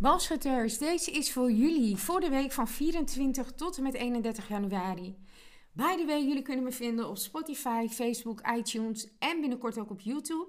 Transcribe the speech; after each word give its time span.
Balschutters, 0.00 0.78
deze 0.78 1.10
is 1.10 1.32
voor 1.32 1.52
jullie 1.52 1.96
voor 1.96 2.20
de 2.20 2.28
week 2.28 2.52
van 2.52 2.68
24 2.68 3.52
tot 3.52 3.76
en 3.76 3.82
met 3.82 3.94
31 3.94 4.48
januari. 4.48 5.16
By 5.72 5.96
the 5.96 6.04
way, 6.06 6.24
jullie 6.24 6.42
kunnen 6.42 6.64
me 6.64 6.72
vinden 6.72 7.08
op 7.08 7.16
Spotify, 7.16 7.86
Facebook, 7.88 8.40
iTunes 8.56 9.08
en 9.18 9.40
binnenkort 9.40 9.78
ook 9.78 9.90
op 9.90 10.00
YouTube. 10.00 10.48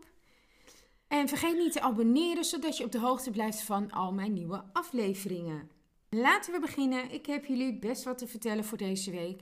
En 1.07 1.27
vergeet 1.27 1.57
niet 1.57 1.71
te 1.71 1.81
abonneren, 1.81 2.45
zodat 2.45 2.77
je 2.77 2.83
op 2.83 2.91
de 2.91 2.99
hoogte 2.99 3.31
blijft 3.31 3.61
van 3.61 3.91
al 3.91 4.13
mijn 4.13 4.33
nieuwe 4.33 4.63
afleveringen. 4.73 5.69
Laten 6.09 6.53
we 6.53 6.59
beginnen. 6.59 7.11
Ik 7.11 7.25
heb 7.25 7.45
jullie 7.45 7.79
best 7.79 8.03
wat 8.03 8.17
te 8.17 8.27
vertellen 8.27 8.63
voor 8.63 8.77
deze 8.77 9.11
week. 9.11 9.41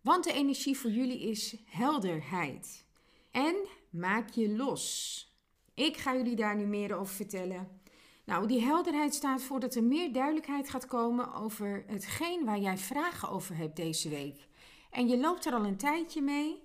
Want 0.00 0.24
de 0.24 0.32
energie 0.32 0.78
voor 0.78 0.90
jullie 0.90 1.20
is 1.20 1.56
helderheid. 1.64 2.84
En 3.30 3.54
maak 3.90 4.30
je 4.30 4.56
los. 4.56 5.20
Ik 5.74 5.96
ga 5.96 6.16
jullie 6.16 6.36
daar 6.36 6.56
nu 6.56 6.66
meer 6.66 6.96
over 6.96 7.14
vertellen. 7.14 7.84
Nou, 8.26 8.46
die 8.46 8.60
helderheid 8.60 9.14
staat 9.14 9.42
voor 9.42 9.60
dat 9.60 9.74
er 9.74 9.84
meer 9.84 10.12
duidelijkheid 10.12 10.68
gaat 10.68 10.86
komen 10.86 11.34
over 11.34 11.84
hetgeen 11.86 12.44
waar 12.44 12.58
jij 12.58 12.78
vragen 12.78 13.28
over 13.28 13.56
hebt 13.56 13.76
deze 13.76 14.08
week. 14.08 14.48
En 14.90 15.08
je 15.08 15.18
loopt 15.18 15.46
er 15.46 15.52
al 15.52 15.64
een 15.64 15.76
tijdje 15.76 16.22
mee. 16.22 16.62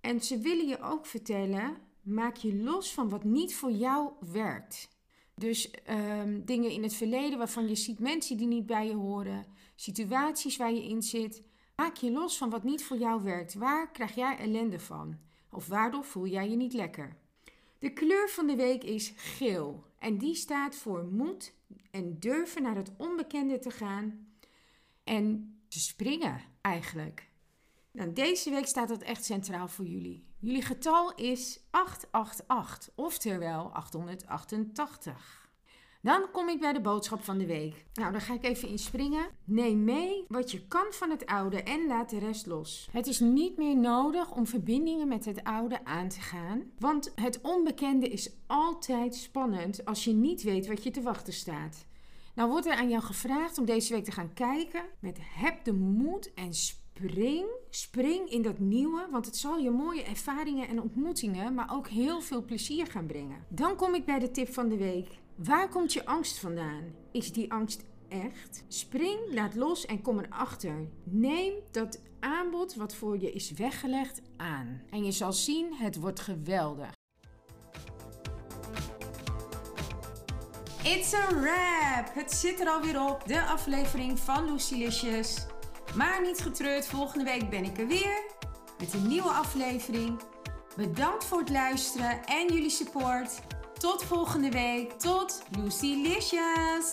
En 0.00 0.20
ze 0.20 0.38
willen 0.38 0.68
je 0.68 0.80
ook 0.80 1.06
vertellen: 1.06 1.76
maak 2.02 2.36
je 2.36 2.54
los 2.54 2.92
van 2.92 3.08
wat 3.08 3.24
niet 3.24 3.54
voor 3.54 3.70
jou 3.70 4.10
werkt. 4.32 4.88
Dus 5.34 5.70
um, 5.90 6.44
dingen 6.44 6.70
in 6.70 6.82
het 6.82 6.94
verleden 6.94 7.38
waarvan 7.38 7.68
je 7.68 7.74
ziet 7.74 7.98
mensen 7.98 8.36
die 8.36 8.46
niet 8.46 8.66
bij 8.66 8.86
je 8.86 8.94
horen, 8.94 9.46
situaties 9.74 10.56
waar 10.56 10.72
je 10.72 10.88
in 10.88 11.02
zit. 11.02 11.42
Maak 11.76 11.96
je 11.96 12.10
los 12.10 12.38
van 12.38 12.50
wat 12.50 12.62
niet 12.62 12.84
voor 12.84 12.96
jou 12.96 13.22
werkt. 13.22 13.54
Waar 13.54 13.90
krijg 13.90 14.14
jij 14.14 14.36
ellende 14.38 14.78
van? 14.78 15.18
Of 15.50 15.66
waardoor 15.66 16.04
voel 16.04 16.26
jij 16.26 16.50
je 16.50 16.56
niet 16.56 16.72
lekker? 16.72 17.16
De 17.80 17.92
kleur 17.92 18.28
van 18.28 18.46
de 18.46 18.56
week 18.56 18.84
is 18.84 19.12
geel 19.16 19.84
en 19.98 20.18
die 20.18 20.34
staat 20.34 20.74
voor 20.74 21.04
moed 21.04 21.54
en 21.90 22.18
durven 22.18 22.62
naar 22.62 22.76
het 22.76 22.90
onbekende 22.96 23.58
te 23.58 23.70
gaan 23.70 24.28
en 25.04 25.58
te 25.68 25.80
springen 25.80 26.40
eigenlijk. 26.60 27.28
Nou, 27.92 28.12
deze 28.12 28.50
week 28.50 28.66
staat 28.66 28.88
dat 28.88 29.02
echt 29.02 29.24
centraal 29.24 29.68
voor 29.68 29.84
jullie. 29.84 30.24
Jullie 30.38 30.62
getal 30.62 31.14
is 31.14 31.60
888, 31.70 32.92
oftewel 32.94 33.72
888. 33.72 35.39
Dan 36.02 36.30
kom 36.32 36.48
ik 36.48 36.60
bij 36.60 36.72
de 36.72 36.80
boodschap 36.80 37.22
van 37.22 37.38
de 37.38 37.46
week. 37.46 37.84
Nou, 37.94 38.12
daar 38.12 38.20
ga 38.20 38.34
ik 38.34 38.44
even 38.44 38.68
inspringen. 38.68 39.26
Neem 39.44 39.84
mee 39.84 40.24
wat 40.28 40.50
je 40.50 40.66
kan 40.66 40.86
van 40.90 41.10
het 41.10 41.26
oude 41.26 41.62
en 41.62 41.86
laat 41.86 42.10
de 42.10 42.18
rest 42.18 42.46
los. 42.46 42.88
Het 42.92 43.06
is 43.06 43.20
niet 43.20 43.56
meer 43.56 43.76
nodig 43.76 44.30
om 44.30 44.46
verbindingen 44.46 45.08
met 45.08 45.24
het 45.24 45.44
oude 45.44 45.84
aan 45.84 46.08
te 46.08 46.20
gaan, 46.20 46.62
want 46.78 47.12
het 47.14 47.40
onbekende 47.40 48.08
is 48.08 48.30
altijd 48.46 49.14
spannend 49.14 49.84
als 49.84 50.04
je 50.04 50.12
niet 50.12 50.42
weet 50.42 50.66
wat 50.66 50.82
je 50.82 50.90
te 50.90 51.02
wachten 51.02 51.32
staat. 51.32 51.86
Nou 52.34 52.50
wordt 52.50 52.66
er 52.66 52.74
aan 52.74 52.88
jou 52.88 53.02
gevraagd 53.02 53.58
om 53.58 53.64
deze 53.64 53.94
week 53.94 54.04
te 54.04 54.12
gaan 54.12 54.34
kijken 54.34 54.84
met 55.00 55.18
heb 55.20 55.64
de 55.64 55.72
moed 55.72 56.34
en 56.34 56.54
spring, 56.54 57.46
spring 57.70 58.30
in 58.30 58.42
dat 58.42 58.58
nieuwe, 58.58 59.06
want 59.10 59.26
het 59.26 59.36
zal 59.36 59.58
je 59.58 59.70
mooie 59.70 60.02
ervaringen 60.02 60.68
en 60.68 60.82
ontmoetingen, 60.82 61.54
maar 61.54 61.72
ook 61.72 61.88
heel 61.88 62.20
veel 62.20 62.44
plezier 62.44 62.86
gaan 62.86 63.06
brengen. 63.06 63.44
Dan 63.48 63.76
kom 63.76 63.94
ik 63.94 64.04
bij 64.04 64.18
de 64.18 64.30
tip 64.30 64.52
van 64.52 64.68
de 64.68 64.76
week. 64.76 65.18
Waar 65.44 65.68
komt 65.68 65.92
je 65.92 66.06
angst 66.06 66.38
vandaan? 66.38 66.94
Is 67.12 67.32
die 67.32 67.52
angst 67.52 67.84
echt? 68.08 68.64
Spring, 68.68 69.18
laat 69.32 69.54
los 69.54 69.86
en 69.86 70.02
kom 70.02 70.18
erachter. 70.18 70.88
Neem 71.04 71.52
dat 71.70 72.00
aanbod 72.18 72.74
wat 72.74 72.94
voor 72.94 73.20
je 73.20 73.32
is 73.32 73.50
weggelegd 73.50 74.22
aan. 74.36 74.82
En 74.90 75.04
je 75.04 75.12
zal 75.12 75.32
zien, 75.32 75.74
het 75.74 75.96
wordt 75.96 76.20
geweldig. 76.20 76.92
It's 80.82 81.14
a 81.14 81.26
wrap! 81.28 82.14
Het 82.14 82.32
zit 82.32 82.60
er 82.60 82.68
alweer 82.68 83.02
op, 83.08 83.22
de 83.26 83.42
aflevering 83.42 84.18
van 84.18 84.52
Lucilicious. 84.52 85.46
Maar 85.96 86.22
niet 86.22 86.38
getreurd, 86.40 86.86
volgende 86.86 87.24
week 87.24 87.50
ben 87.50 87.64
ik 87.64 87.78
er 87.78 87.86
weer 87.86 88.22
met 88.78 88.94
een 88.94 89.06
nieuwe 89.06 89.30
aflevering. 89.30 90.20
Bedankt 90.76 91.24
voor 91.24 91.38
het 91.38 91.50
luisteren 91.50 92.24
en 92.24 92.52
jullie 92.52 92.70
support. 92.70 93.40
Tot 93.80 94.04
volgende 94.04 94.50
week. 94.50 94.92
Tot 94.98 95.42
Lucy 95.58 95.94
Licious. 96.02 96.92